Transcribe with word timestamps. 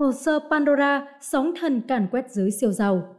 Hồ 0.00 0.12
sơ 0.12 0.38
Pandora, 0.50 1.06
sóng 1.20 1.52
thần 1.60 1.80
càn 1.88 2.06
quét 2.10 2.24
giới 2.30 2.50
siêu 2.50 2.72
giàu. 2.72 3.16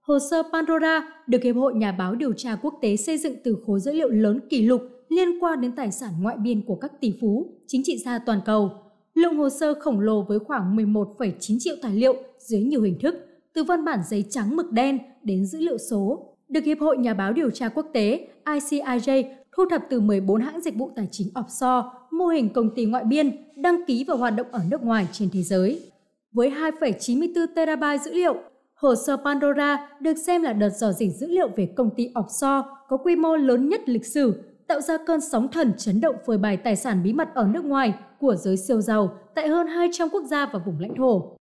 Hồ 0.00 0.18
sơ 0.30 0.42
Pandora 0.52 1.08
được 1.26 1.42
Hiệp 1.42 1.56
hội 1.56 1.74
Nhà 1.74 1.92
báo 1.92 2.14
Điều 2.14 2.32
tra 2.32 2.56
Quốc 2.62 2.74
tế 2.82 2.96
xây 2.96 3.18
dựng 3.18 3.36
từ 3.44 3.56
khối 3.66 3.80
dữ 3.80 3.92
liệu 3.92 4.08
lớn 4.08 4.40
kỷ 4.50 4.62
lục 4.62 4.82
liên 5.08 5.28
quan 5.40 5.60
đến 5.60 5.72
tài 5.72 5.92
sản 5.92 6.10
ngoại 6.20 6.36
biên 6.36 6.62
của 6.66 6.74
các 6.74 6.92
tỷ 7.00 7.12
phú, 7.20 7.54
chính 7.66 7.82
trị 7.84 7.98
gia 8.04 8.18
toàn 8.18 8.40
cầu. 8.44 8.70
Lượng 9.14 9.36
hồ 9.36 9.48
sơ 9.48 9.74
khổng 9.74 10.00
lồ 10.00 10.22
với 10.22 10.38
khoảng 10.38 10.76
11,9 10.76 11.56
triệu 11.60 11.76
tài 11.82 11.94
liệu 11.94 12.14
dưới 12.38 12.60
nhiều 12.60 12.82
hình 12.82 12.98
thức, 13.02 13.14
từ 13.54 13.64
văn 13.64 13.84
bản 13.84 13.98
giấy 14.08 14.24
trắng 14.30 14.56
mực 14.56 14.72
đen 14.72 14.98
đến 15.22 15.46
dữ 15.46 15.58
liệu 15.58 15.78
số, 15.78 16.34
được 16.48 16.64
Hiệp 16.64 16.80
hội 16.80 16.98
Nhà 16.98 17.14
báo 17.14 17.32
Điều 17.32 17.50
tra 17.50 17.68
Quốc 17.68 17.86
tế 17.92 18.28
ICIJ 18.44 19.24
thu 19.56 19.64
thập 19.70 19.82
từ 19.90 20.00
14 20.00 20.40
hãng 20.40 20.60
dịch 20.60 20.76
vụ 20.76 20.90
tài 20.96 21.08
chính 21.10 21.28
offshore, 21.34 21.90
mô 22.10 22.26
hình 22.26 22.52
công 22.52 22.74
ty 22.74 22.84
ngoại 22.84 23.04
biên, 23.04 23.36
đăng 23.56 23.84
ký 23.86 24.04
và 24.08 24.14
hoạt 24.14 24.36
động 24.36 24.46
ở 24.50 24.60
nước 24.70 24.82
ngoài 24.82 25.06
trên 25.12 25.28
thế 25.32 25.42
giới. 25.42 25.90
Với 26.32 26.50
2,94 26.50 27.46
terabyte 27.56 27.98
dữ 28.04 28.12
liệu, 28.12 28.34
hồ 28.74 28.94
sơ 28.94 29.16
Pandora 29.16 29.88
được 30.00 30.14
xem 30.14 30.42
là 30.42 30.52
đợt 30.52 30.68
dò 30.68 30.92
dỉ 30.92 31.10
dữ 31.10 31.26
liệu 31.26 31.48
về 31.56 31.66
công 31.76 31.90
ty 31.96 32.08
offshore 32.14 32.62
có 32.88 32.96
quy 32.96 33.16
mô 33.16 33.36
lớn 33.36 33.68
nhất 33.68 33.88
lịch 33.88 34.06
sử, 34.06 34.42
tạo 34.66 34.80
ra 34.80 34.98
cơn 35.06 35.20
sóng 35.20 35.48
thần 35.48 35.72
chấn 35.78 36.00
động 36.00 36.16
phơi 36.26 36.38
bày 36.38 36.56
tài 36.56 36.76
sản 36.76 37.02
bí 37.02 37.12
mật 37.12 37.28
ở 37.34 37.46
nước 37.46 37.64
ngoài 37.64 37.94
của 38.20 38.36
giới 38.36 38.56
siêu 38.56 38.80
giàu 38.80 39.18
tại 39.34 39.48
hơn 39.48 39.66
200 39.66 40.08
quốc 40.08 40.24
gia 40.24 40.46
và 40.46 40.58
vùng 40.58 40.80
lãnh 40.80 40.94
thổ. 40.94 41.36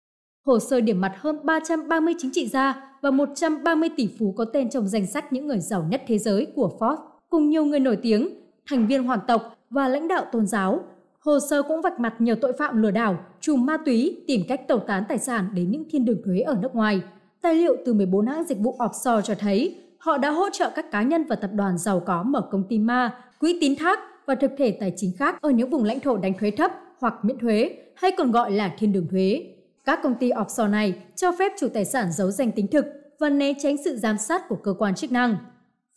Hồ 0.46 0.60
sơ 0.60 0.82
điểm 0.82 1.02
mặt 1.02 1.13
hơn 1.18 1.40
330 1.44 2.13
chính 2.18 2.32
trị 2.34 2.48
gia 2.48 2.94
và 3.02 3.12
130 3.12 3.90
tỷ 3.98 4.10
phú 4.20 4.34
có 4.38 4.46
tên 4.46 4.70
trong 4.70 4.88
danh 4.88 5.05
sách 5.05 5.34
những 5.34 5.48
người 5.48 5.60
giàu 5.60 5.85
nhất 5.90 6.04
thế 6.08 6.18
giới 6.18 6.48
của 6.55 6.71
Forbes 6.80 7.16
cùng 7.30 7.49
nhiều 7.49 7.66
người 7.66 7.80
nổi 7.80 7.98
tiếng, 8.02 8.30
thành 8.70 8.88
viên 8.88 9.04
hoàng 9.04 9.20
tộc 9.27 9.58
và 9.70 9.88
lãnh 9.88 10.08
đạo 10.08 10.26
tôn 10.31 10.48
giáo. 10.48 10.84
Hồ 11.20 11.40
sơ 11.49 11.63
cũng 11.63 11.81
vạch 11.81 11.99
mặt 11.99 12.13
nhiều 12.20 12.35
tội 12.35 12.54
phạm 12.54 12.81
lừa 12.81 12.91
đảo, 12.91 13.20
trùm 13.41 13.66
ma 13.66 13.77
túy 13.85 14.23
tìm 14.27 14.41
cách 14.48 14.68
tẩu 14.68 14.80
tán 14.80 15.04
tài 15.09 15.18
sản 15.18 15.49
đến 15.54 15.71
những 15.71 15.84
thiên 15.90 16.05
đường 16.05 16.21
thuế 16.26 16.40
ở 16.40 16.57
nước 16.62 16.76
ngoài. 16.76 17.02
Tài 17.41 17.55
liệu 17.55 17.76
từ 17.85 17.93
14 17.93 18.27
hãng 18.27 18.43
dịch 18.43 18.57
vụ 18.60 18.76
offshore 18.79 19.21
cho 19.21 19.35
thấy 19.35 19.76
họ 19.98 20.18
đã 20.18 20.29
hỗ 20.29 20.49
trợ 20.49 20.71
các 20.76 20.91
cá 20.91 21.02
nhân 21.02 21.24
và 21.24 21.35
tập 21.35 21.49
đoàn 21.54 21.77
giàu 21.77 21.99
có 21.99 22.24
mở 22.24 22.41
công 22.52 22.63
ty 22.70 22.79
ma, 22.79 23.18
quỹ 23.40 23.57
tín 23.62 23.76
thác 23.76 23.99
và 24.26 24.35
thực 24.35 24.52
thể 24.57 24.77
tài 24.80 24.93
chính 24.96 25.12
khác 25.18 25.41
ở 25.41 25.49
những 25.49 25.70
vùng 25.70 25.84
lãnh 25.84 25.99
thổ 25.99 26.18
đánh 26.18 26.34
thuế 26.40 26.52
thấp 26.52 26.71
hoặc 26.99 27.13
miễn 27.24 27.37
thuế, 27.37 27.77
hay 27.96 28.12
còn 28.18 28.32
gọi 28.32 28.52
là 28.52 28.76
thiên 28.77 28.93
đường 28.93 29.07
thuế. 29.12 29.43
Các 29.85 29.99
công 30.04 30.15
ty 30.15 30.30
offshore 30.30 30.70
này 30.70 31.04
cho 31.15 31.32
phép 31.40 31.52
chủ 31.59 31.68
tài 31.74 31.85
sản 31.85 32.12
giấu 32.12 32.32
danh 32.32 32.52
tính 32.52 32.68
thực 32.68 32.85
và 33.20 33.30
né 33.30 33.54
tránh 33.59 33.76
sự 33.85 33.96
giám 33.98 34.18
sát 34.18 34.49
của 34.49 34.55
cơ 34.55 34.74
quan 34.74 34.96
chức 34.96 35.12
năng. 35.12 35.35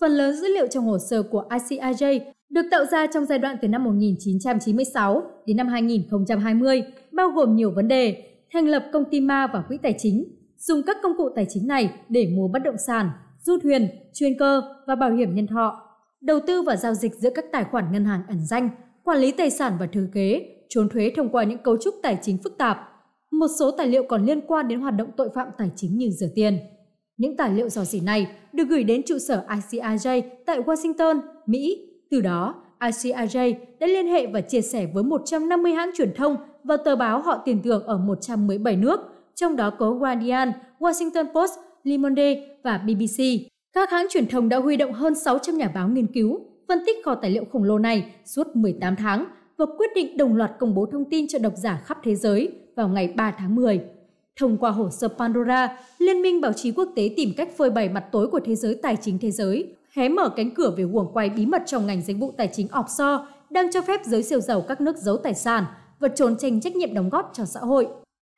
Phần 0.00 0.12
lớn 0.12 0.36
dữ 0.36 0.48
liệu 0.48 0.66
trong 0.66 0.84
hồ 0.84 0.98
sơ 0.98 1.22
của 1.22 1.44
ICIJ 1.50 2.20
được 2.50 2.62
tạo 2.70 2.84
ra 2.84 3.06
trong 3.06 3.26
giai 3.26 3.38
đoạn 3.38 3.56
từ 3.62 3.68
năm 3.68 3.84
1996 3.84 5.22
đến 5.46 5.56
năm 5.56 5.68
2020, 5.68 6.82
bao 7.12 7.28
gồm 7.28 7.56
nhiều 7.56 7.70
vấn 7.70 7.88
đề, 7.88 8.24
thành 8.52 8.66
lập 8.66 8.84
công 8.92 9.04
ty 9.10 9.20
ma 9.20 9.46
và 9.52 9.62
quỹ 9.68 9.78
tài 9.82 9.94
chính, 9.98 10.24
dùng 10.58 10.82
các 10.86 10.96
công 11.02 11.16
cụ 11.16 11.28
tài 11.36 11.46
chính 11.48 11.66
này 11.66 11.92
để 12.08 12.26
mua 12.36 12.48
bất 12.48 12.58
động 12.58 12.78
sản, 12.86 13.10
du 13.42 13.58
thuyền, 13.62 13.88
chuyên 14.14 14.38
cơ 14.38 14.62
và 14.86 14.94
bảo 14.94 15.10
hiểm 15.10 15.34
nhân 15.34 15.46
thọ, 15.46 15.82
đầu 16.20 16.40
tư 16.46 16.62
và 16.62 16.76
giao 16.76 16.94
dịch 16.94 17.14
giữa 17.14 17.30
các 17.34 17.44
tài 17.52 17.64
khoản 17.64 17.92
ngân 17.92 18.04
hàng 18.04 18.22
ẩn 18.28 18.46
danh, 18.46 18.70
quản 19.04 19.18
lý 19.18 19.32
tài 19.32 19.50
sản 19.50 19.72
và 19.80 19.86
thừa 19.86 20.06
kế, 20.14 20.42
trốn 20.68 20.88
thuế 20.88 21.12
thông 21.16 21.28
qua 21.28 21.44
những 21.44 21.62
cấu 21.62 21.76
trúc 21.76 21.94
tài 22.02 22.18
chính 22.22 22.38
phức 22.44 22.58
tạp. 22.58 22.78
Một 23.30 23.48
số 23.58 23.70
tài 23.70 23.86
liệu 23.86 24.02
còn 24.08 24.26
liên 24.26 24.40
quan 24.40 24.68
đến 24.68 24.80
hoạt 24.80 24.94
động 24.96 25.10
tội 25.16 25.28
phạm 25.34 25.48
tài 25.58 25.70
chính 25.76 25.96
như 25.96 26.10
rửa 26.10 26.28
tiền. 26.34 26.58
Những 27.20 27.36
tài 27.36 27.50
liệu 27.50 27.68
dò 27.68 27.84
dỉ 27.84 28.00
này 28.00 28.26
được 28.52 28.64
gửi 28.68 28.84
đến 28.84 29.02
trụ 29.06 29.18
sở 29.18 29.44
ICIJ 29.48 30.22
tại 30.46 30.60
Washington, 30.60 31.20
Mỹ. 31.46 31.88
Từ 32.10 32.20
đó, 32.20 32.54
ICIJ 32.80 33.54
đã 33.80 33.86
liên 33.86 34.06
hệ 34.06 34.26
và 34.26 34.40
chia 34.40 34.60
sẻ 34.60 34.86
với 34.94 35.02
150 35.02 35.72
hãng 35.72 35.90
truyền 35.96 36.14
thông 36.14 36.36
và 36.64 36.76
tờ 36.76 36.96
báo 36.96 37.20
họ 37.20 37.42
tiền 37.44 37.60
tưởng 37.62 37.86
ở 37.86 37.98
117 37.98 38.76
nước, 38.76 39.00
trong 39.34 39.56
đó 39.56 39.70
có 39.70 39.90
Guardian, 39.90 40.52
Washington 40.78 41.24
Post, 41.32 41.52
Le 41.84 41.96
Monde 41.96 42.42
và 42.64 42.78
BBC. 42.78 43.22
Các 43.72 43.90
hãng 43.90 44.06
truyền 44.10 44.26
thông 44.26 44.48
đã 44.48 44.56
huy 44.56 44.76
động 44.76 44.92
hơn 44.92 45.14
600 45.14 45.58
nhà 45.58 45.70
báo 45.74 45.88
nghiên 45.88 46.06
cứu, 46.06 46.40
phân 46.68 46.78
tích 46.86 46.96
kho 47.04 47.14
tài 47.14 47.30
liệu 47.30 47.44
khổng 47.52 47.64
lồ 47.64 47.78
này 47.78 48.14
suốt 48.24 48.56
18 48.56 48.96
tháng 48.96 49.24
và 49.56 49.66
quyết 49.78 49.90
định 49.94 50.16
đồng 50.16 50.36
loạt 50.36 50.50
công 50.58 50.74
bố 50.74 50.86
thông 50.86 51.04
tin 51.10 51.28
cho 51.28 51.38
độc 51.38 51.52
giả 51.56 51.82
khắp 51.84 51.98
thế 52.02 52.14
giới 52.14 52.52
vào 52.76 52.88
ngày 52.88 53.12
3 53.16 53.34
tháng 53.38 53.54
10. 53.54 53.80
Thông 54.36 54.58
qua 54.58 54.70
hồ 54.70 54.90
sơ 54.90 55.08
Pandora, 55.08 55.78
Liên 55.98 56.22
minh 56.22 56.40
báo 56.40 56.52
chí 56.52 56.72
quốc 56.72 56.88
tế 56.96 57.10
tìm 57.16 57.32
cách 57.36 57.48
phơi 57.56 57.70
bày 57.70 57.88
mặt 57.88 58.04
tối 58.12 58.26
của 58.26 58.40
thế 58.44 58.54
giới 58.54 58.74
tài 58.82 58.96
chính 58.96 59.18
thế 59.18 59.30
giới, 59.30 59.74
hé 59.92 60.08
mở 60.08 60.28
cánh 60.36 60.54
cửa 60.54 60.74
về 60.76 60.84
guồng 60.84 61.12
quay 61.12 61.30
bí 61.30 61.46
mật 61.46 61.62
trong 61.66 61.86
ngành 61.86 62.02
dịch 62.02 62.16
vụ 62.18 62.34
tài 62.36 62.48
chính 62.52 62.66
offshore 62.66 63.24
đang 63.50 63.70
cho 63.72 63.82
phép 63.82 64.00
giới 64.04 64.22
siêu 64.22 64.40
giàu 64.40 64.60
các 64.60 64.80
nước 64.80 64.96
giấu 64.96 65.16
tài 65.16 65.34
sản 65.34 65.64
và 65.98 66.08
trốn 66.08 66.36
tránh 66.38 66.60
trách 66.60 66.76
nhiệm 66.76 66.94
đóng 66.94 67.08
góp 67.08 67.30
cho 67.34 67.44
xã 67.44 67.60
hội. 67.60 67.88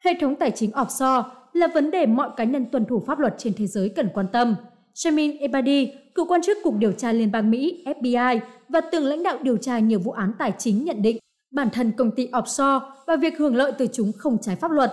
Hệ 0.04 0.12
thống 0.20 0.36
tài 0.36 0.50
chính 0.50 0.70
offshore 0.70 1.22
là 1.52 1.66
vấn 1.66 1.90
đề 1.90 2.06
mọi 2.06 2.30
cá 2.36 2.44
nhân 2.44 2.66
tuân 2.72 2.84
thủ 2.84 3.02
pháp 3.06 3.18
luật 3.18 3.34
trên 3.38 3.52
thế 3.56 3.66
giới 3.66 3.88
cần 3.88 4.08
quan 4.14 4.26
tâm. 4.32 4.54
Shamin 4.94 5.38
Ebadi, 5.38 5.92
cựu 6.14 6.26
quan 6.26 6.42
chức 6.42 6.58
Cục 6.62 6.74
Điều 6.78 6.92
tra 6.92 7.12
Liên 7.12 7.32
bang 7.32 7.50
Mỹ 7.50 7.84
FBI 7.86 8.40
và 8.68 8.80
từng 8.80 9.04
lãnh 9.04 9.22
đạo 9.22 9.38
điều 9.42 9.56
tra 9.56 9.78
nhiều 9.78 9.98
vụ 9.98 10.12
án 10.12 10.32
tài 10.38 10.52
chính 10.58 10.84
nhận 10.84 11.02
định 11.02 11.18
bản 11.52 11.70
thân 11.70 11.92
công 11.92 12.10
ty 12.10 12.26
offshore 12.26 12.80
và 13.06 13.16
việc 13.16 13.38
hưởng 13.38 13.56
lợi 13.56 13.72
từ 13.78 13.86
chúng 13.92 14.12
không 14.18 14.38
trái 14.42 14.56
pháp 14.56 14.70
luật 14.70 14.92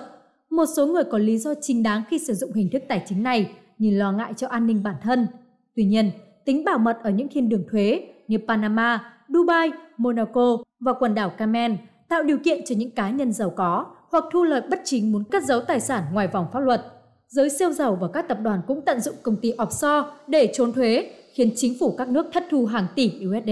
một 0.50 0.66
số 0.78 0.88
người 0.88 1.04
có 1.04 1.18
lý 1.18 1.38
do 1.38 1.54
chính 1.62 1.84
đáng 1.84 2.04
khi 2.10 2.20
sử 2.20 2.34
dụng 2.34 2.54
hình 2.54 2.70
thức 2.70 2.84
tài 2.88 3.04
chính 3.08 3.24
này 3.24 3.52
như 3.78 3.98
lo 3.98 4.12
ngại 4.12 4.34
cho 4.38 4.48
an 4.48 4.68
ninh 4.68 4.84
bản 4.84 4.96
thân. 5.02 5.28
Tuy 5.76 5.84
nhiên, 5.84 6.12
tính 6.46 6.66
bảo 6.66 6.78
mật 6.78 6.98
ở 7.04 7.10
những 7.10 7.28
thiên 7.32 7.50
đường 7.50 7.64
thuế 7.72 8.02
như 8.28 8.38
Panama, 8.48 9.14
Dubai, 9.30 9.72
Monaco 9.98 10.58
và 10.80 10.94
quần 10.94 11.16
đảo 11.16 11.30
Cayman 11.30 11.78
tạo 12.10 12.24
điều 12.24 12.38
kiện 12.38 12.66
cho 12.66 12.76
những 12.78 12.92
cá 12.92 13.10
nhân 13.10 13.34
giàu 13.34 13.50
có 13.50 13.86
hoặc 14.12 14.24
thu 14.32 14.44
lợi 14.44 14.62
bất 14.70 14.82
chính 14.84 15.12
muốn 15.12 15.24
cất 15.24 15.44
giấu 15.44 15.62
tài 15.62 15.80
sản 15.80 16.04
ngoài 16.14 16.28
vòng 16.28 16.48
pháp 16.54 16.60
luật. 16.60 16.82
Giới 17.28 17.50
siêu 17.50 17.72
giàu 17.72 17.98
và 18.02 18.08
các 18.14 18.28
tập 18.28 18.38
đoàn 18.42 18.62
cũng 18.68 18.82
tận 18.86 19.00
dụng 19.00 19.16
công 19.24 19.36
ty 19.36 19.52
offshore 19.52 20.04
để 20.28 20.52
trốn 20.54 20.74
thuế, 20.74 21.12
khiến 21.34 21.52
chính 21.56 21.74
phủ 21.80 21.96
các 21.98 22.10
nước 22.10 22.26
thất 22.34 22.44
thu 22.50 22.66
hàng 22.66 22.88
tỷ 22.96 23.12
USD. 23.28 23.50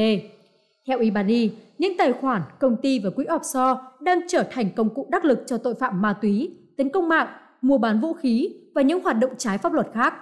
Theo 0.87 0.99
Ibani, 0.99 1.49
những 1.77 1.97
tài 1.97 2.13
khoản, 2.13 2.41
công 2.59 2.75
ty 2.81 2.99
và 2.99 3.09
quỹ 3.09 3.25
offshore 3.25 3.77
đang 4.01 4.19
trở 4.27 4.43
thành 4.51 4.69
công 4.75 4.93
cụ 4.93 5.07
đắc 5.11 5.25
lực 5.25 5.39
cho 5.47 5.57
tội 5.57 5.75
phạm 5.75 6.01
ma 6.01 6.13
túy 6.21 6.51
tấn 6.77 6.89
công 6.89 7.09
mạng, 7.09 7.27
mua 7.61 7.77
bán 7.77 7.99
vũ 7.99 8.13
khí 8.13 8.49
và 8.75 8.81
những 8.81 9.03
hoạt 9.03 9.19
động 9.19 9.31
trái 9.37 9.57
pháp 9.57 9.73
luật 9.73 9.87
khác. 9.93 10.13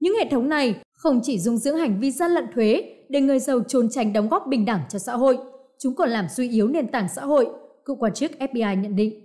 Những 0.00 0.14
hệ 0.14 0.28
thống 0.30 0.48
này 0.48 0.80
không 0.94 1.20
chỉ 1.22 1.38
dung 1.38 1.56
dưỡng 1.56 1.76
hành 1.76 2.00
vi 2.00 2.10
gian 2.10 2.30
lận 2.30 2.44
thuế 2.54 2.94
để 3.08 3.20
người 3.20 3.38
giàu 3.38 3.60
trốn 3.68 3.88
tránh 3.90 4.12
đóng 4.12 4.28
góp 4.28 4.46
bình 4.46 4.64
đẳng 4.64 4.80
cho 4.88 4.98
xã 4.98 5.16
hội, 5.16 5.38
chúng 5.78 5.94
còn 5.94 6.10
làm 6.10 6.26
suy 6.36 6.50
yếu 6.50 6.68
nền 6.68 6.88
tảng 6.88 7.08
xã 7.08 7.22
hội, 7.22 7.48
cựu 7.84 7.96
quan 7.96 8.14
chức 8.14 8.30
FBI 8.38 8.80
nhận 8.80 8.96
định. 8.96 9.24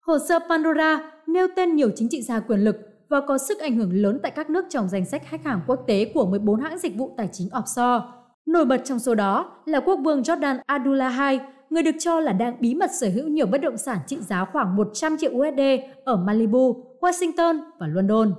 Hồ 0.00 0.18
sơ 0.28 0.38
Pandora 0.48 1.12
nêu 1.26 1.46
tên 1.56 1.76
nhiều 1.76 1.90
chính 1.96 2.08
trị 2.08 2.22
gia 2.22 2.40
quyền 2.40 2.60
lực 2.60 2.76
và 3.08 3.20
có 3.20 3.38
sức 3.38 3.58
ảnh 3.58 3.76
hưởng 3.76 3.92
lớn 3.92 4.18
tại 4.22 4.32
các 4.32 4.50
nước 4.50 4.64
trong 4.70 4.88
danh 4.88 5.04
sách 5.04 5.22
khách 5.28 5.44
hàng 5.44 5.60
quốc 5.66 5.84
tế 5.86 6.04
của 6.14 6.26
14 6.26 6.60
hãng 6.60 6.78
dịch 6.78 6.96
vụ 6.96 7.14
tài 7.16 7.28
chính 7.32 7.48
offshore. 7.48 8.00
Nổi 8.46 8.64
bật 8.64 8.80
trong 8.84 8.98
số 8.98 9.14
đó 9.14 9.62
là 9.66 9.80
quốc 9.80 9.96
vương 10.04 10.22
Jordan 10.22 10.58
Abdullah 10.66 11.12
II, 11.30 11.38
người 11.74 11.82
được 11.82 11.96
cho 11.98 12.20
là 12.20 12.32
đang 12.32 12.56
bí 12.60 12.74
mật 12.74 12.90
sở 13.00 13.08
hữu 13.14 13.28
nhiều 13.28 13.46
bất 13.46 13.58
động 13.58 13.76
sản 13.76 13.98
trị 14.06 14.16
giá 14.20 14.44
khoảng 14.52 14.76
100 14.76 15.16
triệu 15.18 15.30
USD 15.30 15.60
ở 16.04 16.16
Malibu, 16.16 16.84
Washington 17.00 17.60
và 17.78 17.86
London. 17.86 18.34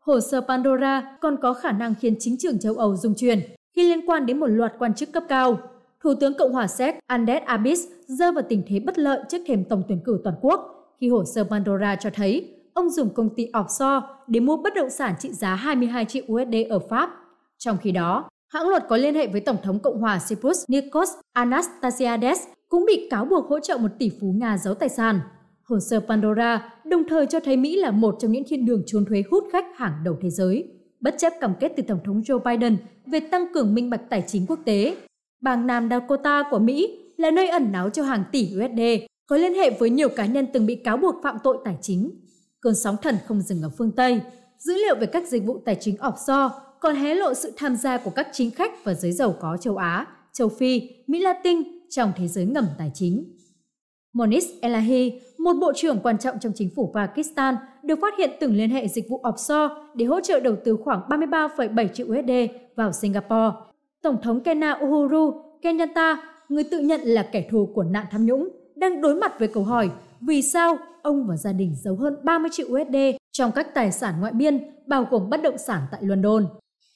Hồ 0.00 0.20
sơ 0.20 0.40
Pandora 0.40 1.16
còn 1.20 1.36
có 1.42 1.52
khả 1.54 1.72
năng 1.72 1.94
khiến 2.00 2.16
chính 2.18 2.36
trường 2.38 2.58
châu 2.58 2.74
Âu 2.74 2.96
rung 2.96 3.14
chuyển 3.14 3.40
khi 3.76 3.88
liên 3.88 4.06
quan 4.06 4.26
đến 4.26 4.40
một 4.40 4.46
loạt 4.46 4.72
quan 4.78 4.94
chức 4.94 5.12
cấp 5.12 5.24
cao. 5.28 5.58
Thủ 6.00 6.14
tướng 6.20 6.34
Cộng 6.38 6.52
hòa 6.52 6.66
Séc 6.66 6.94
Andres 7.06 7.42
Abis 7.42 7.80
rơi 8.06 8.32
vào 8.32 8.44
tình 8.48 8.62
thế 8.66 8.80
bất 8.80 8.98
lợi 8.98 9.20
trước 9.28 9.38
thềm 9.46 9.64
tổng 9.64 9.82
tuyển 9.88 10.00
cử 10.04 10.20
toàn 10.24 10.36
quốc 10.40 10.60
khi 11.00 11.08
hồ 11.08 11.24
sơ 11.24 11.44
Pandora 11.44 11.96
cho 11.96 12.10
thấy 12.14 12.54
ông 12.74 12.90
dùng 12.90 13.14
công 13.14 13.34
ty 13.34 13.50
offshore 13.52 14.00
để 14.26 14.40
mua 14.40 14.56
bất 14.56 14.74
động 14.74 14.90
sản 14.90 15.14
trị 15.18 15.32
giá 15.32 15.54
22 15.54 16.04
triệu 16.04 16.24
USD 16.32 16.54
ở 16.70 16.78
Pháp. 16.78 17.10
Trong 17.58 17.78
khi 17.82 17.92
đó, 17.92 18.28
hãng 18.48 18.68
luật 18.68 18.84
có 18.88 18.96
liên 18.96 19.14
hệ 19.14 19.26
với 19.26 19.40
Tổng 19.40 19.56
thống 19.62 19.78
Cộng 19.78 20.00
hòa 20.00 20.20
Cyprus 20.28 20.64
Nikos 20.68 21.10
Anastasiades 21.32 22.38
cũng 22.68 22.84
bị 22.86 23.08
cáo 23.10 23.24
buộc 23.24 23.46
hỗ 23.46 23.60
trợ 23.60 23.78
một 23.78 23.90
tỷ 23.98 24.10
phú 24.20 24.34
Nga 24.36 24.58
giấu 24.58 24.74
tài 24.74 24.88
sản. 24.88 25.20
Hồ 25.62 25.78
sơ 25.90 26.00
Pandora 26.00 26.72
đồng 26.84 27.02
thời 27.08 27.26
cho 27.26 27.40
thấy 27.40 27.56
Mỹ 27.56 27.76
là 27.76 27.90
một 27.90 28.16
trong 28.18 28.32
những 28.32 28.44
thiên 28.48 28.66
đường 28.66 28.82
trốn 28.86 29.04
thuế 29.04 29.22
hút 29.30 29.44
khách 29.52 29.64
hàng 29.76 29.92
đầu 30.04 30.16
thế 30.20 30.30
giới, 30.30 30.68
bất 31.00 31.14
chấp 31.18 31.32
cam 31.40 31.54
kết 31.60 31.72
từ 31.76 31.82
Tổng 31.82 32.00
thống 32.04 32.20
Joe 32.20 32.38
Biden 32.38 32.76
về 33.06 33.20
tăng 33.20 33.52
cường 33.54 33.74
minh 33.74 33.90
bạch 33.90 34.10
tài 34.10 34.24
chính 34.26 34.46
quốc 34.46 34.58
tế. 34.64 34.96
Bang 35.40 35.66
Nam 35.66 35.88
Dakota 35.90 36.42
của 36.50 36.58
Mỹ 36.58 36.98
là 37.16 37.30
nơi 37.30 37.48
ẩn 37.48 37.72
náu 37.72 37.90
cho 37.90 38.02
hàng 38.02 38.24
tỷ 38.32 38.52
USD, 38.56 38.80
có 39.26 39.36
liên 39.36 39.54
hệ 39.54 39.70
với 39.70 39.90
nhiều 39.90 40.08
cá 40.08 40.26
nhân 40.26 40.46
từng 40.52 40.66
bị 40.66 40.74
cáo 40.74 40.96
buộc 40.96 41.14
phạm 41.22 41.36
tội 41.44 41.58
tài 41.64 41.76
chính. 41.80 42.10
Cơn 42.60 42.74
sóng 42.74 42.96
thần 43.02 43.16
không 43.26 43.40
dừng 43.40 43.62
ở 43.62 43.70
phương 43.78 43.92
Tây. 43.92 44.20
Dữ 44.58 44.74
liệu 44.74 44.96
về 45.00 45.06
các 45.06 45.28
dịch 45.28 45.44
vụ 45.44 45.62
tài 45.64 45.76
chính 45.80 45.96
offshore 45.96 46.50
còn 46.80 46.94
hé 46.94 47.14
lộ 47.14 47.34
sự 47.34 47.52
tham 47.56 47.76
gia 47.76 47.98
của 47.98 48.10
các 48.10 48.28
chính 48.32 48.50
khách 48.50 48.84
và 48.84 48.94
giới 48.94 49.12
giàu 49.12 49.34
có 49.40 49.56
châu 49.60 49.76
Á, 49.76 50.06
châu 50.32 50.48
Phi, 50.48 50.90
Mỹ 51.06 51.20
Latin 51.20 51.75
trong 51.90 52.12
thế 52.16 52.28
giới 52.28 52.46
ngầm 52.46 52.66
tài 52.78 52.90
chính. 52.94 53.24
Monis 54.12 54.44
Elahi, 54.60 55.20
một 55.38 55.52
bộ 55.60 55.72
trưởng 55.76 56.00
quan 56.02 56.18
trọng 56.18 56.38
trong 56.38 56.52
chính 56.54 56.70
phủ 56.76 56.92
Pakistan, 56.94 57.54
được 57.82 57.98
phát 58.02 58.14
hiện 58.18 58.30
từng 58.40 58.56
liên 58.56 58.70
hệ 58.70 58.88
dịch 58.88 59.08
vụ 59.08 59.20
offshore 59.22 59.68
để 59.94 60.04
hỗ 60.04 60.20
trợ 60.20 60.40
đầu 60.40 60.56
tư 60.64 60.76
khoảng 60.84 61.00
33,7 61.08 61.88
triệu 61.88 62.06
USD 62.06 62.30
vào 62.76 62.92
Singapore. 62.92 63.56
Tổng 64.02 64.22
thống 64.22 64.40
Kenya 64.40 64.72
Uhuru 64.72 65.42
Kenyatta, 65.62 66.22
người 66.48 66.64
tự 66.64 66.78
nhận 66.78 67.00
là 67.00 67.28
kẻ 67.32 67.48
thù 67.50 67.70
của 67.74 67.84
nạn 67.84 68.06
tham 68.10 68.26
nhũng, 68.26 68.48
đang 68.76 69.00
đối 69.00 69.14
mặt 69.14 69.38
với 69.38 69.48
câu 69.48 69.64
hỏi 69.64 69.90
vì 70.20 70.42
sao 70.42 70.78
ông 71.02 71.26
và 71.26 71.36
gia 71.36 71.52
đình 71.52 71.74
giấu 71.84 71.96
hơn 71.96 72.16
30 72.24 72.50
triệu 72.52 72.66
USD 72.66 72.96
trong 73.32 73.52
các 73.52 73.74
tài 73.74 73.92
sản 73.92 74.14
ngoại 74.20 74.32
biên, 74.32 74.70
bao 74.86 75.06
gồm 75.10 75.30
bất 75.30 75.42
động 75.42 75.58
sản 75.58 75.82
tại 75.90 76.00
London. 76.02 76.46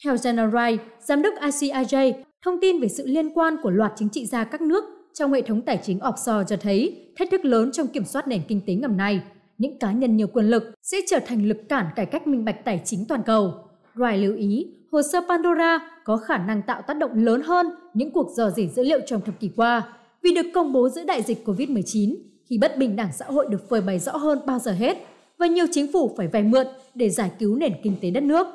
Theo 0.03 0.15
General 0.23 0.55
Wright, 0.55 0.77
giám 0.99 1.21
đốc 1.21 1.33
ICIJ, 1.33 2.13
thông 2.45 2.59
tin 2.61 2.79
về 2.79 2.87
sự 2.87 3.07
liên 3.07 3.29
quan 3.33 3.55
của 3.63 3.69
loạt 3.69 3.93
chính 3.95 4.09
trị 4.09 4.25
gia 4.25 4.43
các 4.43 4.61
nước 4.61 4.83
trong 5.13 5.33
hệ 5.33 5.41
thống 5.41 5.61
tài 5.61 5.79
chính 5.83 5.99
offshore 5.99 6.43
cho 6.43 6.57
thấy 6.57 7.07
thách 7.17 7.31
thức 7.31 7.45
lớn 7.45 7.71
trong 7.71 7.87
kiểm 7.87 8.05
soát 8.05 8.27
nền 8.27 8.41
kinh 8.47 8.61
tế 8.67 8.73
ngầm 8.73 8.97
này. 8.97 9.21
Những 9.57 9.79
cá 9.79 9.91
nhân 9.91 10.17
nhiều 10.17 10.27
quyền 10.27 10.45
lực 10.45 10.63
sẽ 10.83 10.97
trở 11.07 11.19
thành 11.25 11.45
lực 11.45 11.57
cản 11.69 11.85
cải 11.95 12.05
cách 12.05 12.27
minh 12.27 12.45
bạch 12.45 12.65
tài 12.65 12.81
chính 12.85 13.05
toàn 13.07 13.23
cầu. 13.25 13.53
Wright 13.95 14.21
lưu 14.21 14.35
ý, 14.35 14.67
hồ 14.91 15.01
sơ 15.11 15.21
Pandora 15.29 15.79
có 16.05 16.17
khả 16.17 16.37
năng 16.37 16.61
tạo 16.61 16.81
tác 16.81 16.97
động 16.97 17.11
lớn 17.13 17.41
hơn 17.41 17.67
những 17.93 18.11
cuộc 18.11 18.27
dò 18.35 18.49
dỉ 18.49 18.67
dữ 18.67 18.83
liệu 18.83 18.99
trong 19.05 19.21
thập 19.21 19.39
kỷ 19.39 19.49
qua 19.55 19.83
vì 20.21 20.33
được 20.35 20.45
công 20.53 20.73
bố 20.73 20.89
giữa 20.89 21.03
đại 21.03 21.21
dịch 21.21 21.47
COVID-19 21.47 22.15
khi 22.49 22.57
bất 22.57 22.77
bình 22.77 22.95
đẳng 22.95 23.09
xã 23.13 23.25
hội 23.25 23.45
được 23.49 23.69
phơi 23.69 23.81
bày 23.81 23.99
rõ 23.99 24.17
hơn 24.17 24.39
bao 24.45 24.59
giờ 24.59 24.71
hết 24.71 24.97
và 25.37 25.47
nhiều 25.47 25.65
chính 25.71 25.91
phủ 25.93 26.13
phải 26.17 26.27
vay 26.27 26.43
mượn 26.43 26.67
để 26.95 27.09
giải 27.09 27.31
cứu 27.39 27.55
nền 27.55 27.73
kinh 27.83 27.95
tế 28.01 28.11
đất 28.11 28.23
nước. 28.23 28.47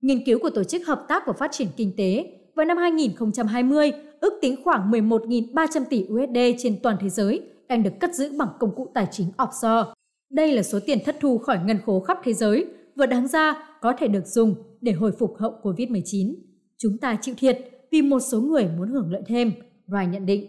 Nghiên 0.00 0.24
cứu 0.24 0.38
của 0.38 0.50
Tổ 0.50 0.64
chức 0.64 0.86
Hợp 0.86 1.04
tác 1.08 1.26
và 1.26 1.32
Phát 1.32 1.52
triển 1.52 1.68
Kinh 1.76 1.92
tế 1.96 2.32
vào 2.56 2.66
năm 2.66 2.76
2020 2.76 3.92
ước 4.20 4.38
tính 4.42 4.56
khoảng 4.64 4.90
11.300 4.90 5.84
tỷ 5.90 6.04
USD 6.04 6.38
trên 6.58 6.80
toàn 6.82 6.96
thế 7.00 7.08
giới 7.08 7.42
đang 7.68 7.82
được 7.82 7.90
cất 8.00 8.14
giữ 8.14 8.32
bằng 8.38 8.48
công 8.60 8.74
cụ 8.76 8.90
tài 8.94 9.06
chính 9.10 9.26
offshore. 9.36 9.84
Đây 10.30 10.52
là 10.52 10.62
số 10.62 10.78
tiền 10.86 10.98
thất 11.04 11.16
thu 11.20 11.38
khỏi 11.38 11.58
ngân 11.64 11.78
khố 11.86 12.00
khắp 12.00 12.18
thế 12.24 12.32
giới 12.32 12.66
và 12.96 13.06
đáng 13.06 13.28
ra 13.28 13.54
có 13.80 13.92
thể 13.98 14.08
được 14.08 14.26
dùng 14.26 14.54
để 14.80 14.92
hồi 14.92 15.12
phục 15.18 15.34
hậu 15.38 15.54
COVID-19. 15.62 16.34
Chúng 16.78 16.98
ta 16.98 17.18
chịu 17.20 17.34
thiệt 17.38 17.58
vì 17.92 18.02
một 18.02 18.20
số 18.20 18.40
người 18.40 18.68
muốn 18.78 18.88
hưởng 18.88 19.12
lợi 19.12 19.22
thêm, 19.26 19.52
Ryan 19.86 20.10
nhận 20.10 20.26
định. 20.26 20.46